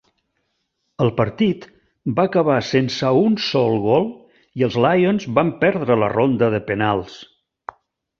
El 1.03 1.09
partit 1.17 1.65
va 2.19 2.23
acabar 2.29 2.55
sense 2.69 3.11
un 3.25 3.35
sol 3.47 3.77
gol 3.83 4.07
i 4.61 4.65
els 4.69 4.79
Lions 4.87 5.29
van 5.41 5.53
perdre 5.61 5.95
a 5.97 5.99
la 6.05 6.09
ronda 6.15 6.51
de 6.57 6.63
penals. 6.71 7.21